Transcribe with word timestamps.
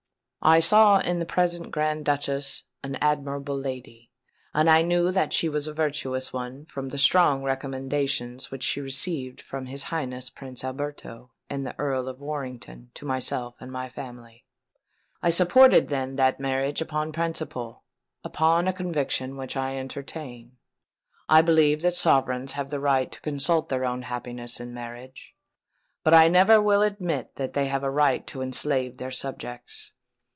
I 0.43 0.59
saw 0.59 0.97
in 0.97 1.19
the 1.19 1.25
present 1.27 1.69
Grand 1.69 2.03
Duchess 2.03 2.63
an 2.83 2.97
amiable 2.99 3.55
lady; 3.55 4.09
and 4.55 4.71
I 4.71 4.81
knew 4.81 5.11
that 5.11 5.33
she 5.33 5.47
was 5.47 5.67
a 5.67 5.73
virtuous 5.75 6.33
one 6.33 6.65
from 6.65 6.89
the 6.89 6.97
strong 6.97 7.43
recommendations 7.43 8.49
which 8.49 8.63
she 8.63 8.81
received 8.81 9.39
from 9.39 9.67
his 9.67 9.83
Highness 9.93 10.31
Prince 10.31 10.63
Alberto 10.63 11.29
and 11.47 11.63
the 11.63 11.75
Earl 11.77 12.07
of 12.07 12.19
Warrington 12.21 12.89
to 12.95 13.05
myself 13.05 13.53
and 13.59 13.71
my 13.71 13.87
family. 13.87 14.43
I 15.21 15.29
supported, 15.29 15.89
then, 15.89 16.15
that 16.15 16.39
marriage 16.39 16.81
upon 16.81 17.11
principle—upon 17.11 18.67
a 18.67 18.73
conviction 18.73 19.37
which 19.37 19.55
I 19.55 19.77
entertain. 19.77 20.57
I 21.29 21.43
believe 21.43 21.83
that 21.83 21.95
sovereigns 21.95 22.53
have 22.53 22.73
a 22.73 22.79
right 22.79 23.11
to 23.11 23.21
consult 23.21 23.69
their 23.69 23.85
own 23.85 24.01
happiness 24.01 24.59
in 24.59 24.73
marriage; 24.73 25.35
but 26.03 26.15
I 26.15 26.29
never 26.29 26.59
will 26.59 26.81
admit 26.81 27.35
that 27.35 27.53
they 27.53 27.67
have 27.67 27.83
a 27.83 27.91
right 27.91 28.25
to 28.25 28.41
enslave 28.41 28.97
their 28.97 29.11
subjects. 29.11 29.93